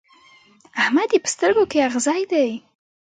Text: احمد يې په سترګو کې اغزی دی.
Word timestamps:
احمد 0.81 1.09
يې 1.13 1.19
په 1.23 1.29
سترګو 1.35 1.63
کې 1.71 1.85
اغزی 1.87 2.21
دی. 2.31 2.49